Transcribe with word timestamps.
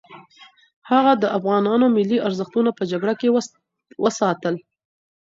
هغه 0.91 1.13
د 1.21 1.23
افغانانو 1.37 1.85
ملي 1.97 2.17
ارزښتونه 2.27 2.69
په 2.77 2.83
جګړه 2.91 3.13
کې 3.19 3.27
وساتل. 4.03 4.55